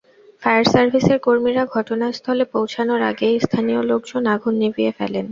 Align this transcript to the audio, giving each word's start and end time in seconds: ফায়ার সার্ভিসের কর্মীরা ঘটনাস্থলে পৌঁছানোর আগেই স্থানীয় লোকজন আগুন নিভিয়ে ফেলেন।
ফায়ার 0.43 0.65
সার্ভিসের 0.65 1.19
কর্মীরা 1.19 1.63
ঘটনাস্থলে 1.75 2.43
পৌঁছানোর 2.53 3.01
আগেই 3.11 3.35
স্থানীয় 3.39 3.81
লোকজন 3.83 4.23
আগুন 4.35 4.53
নিভিয়ে 4.61 4.91
ফেলেন। 4.91 5.25